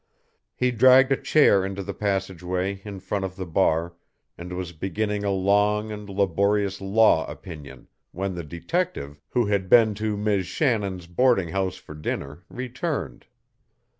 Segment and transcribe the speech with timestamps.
[0.55, 3.93] He dragged a chair into the passageway in front of the bar
[4.35, 9.93] and was beginning a long and laborious law opinion when the detective, who had been
[9.93, 13.27] to Mis' Shannon's boarding house for dinner, returned.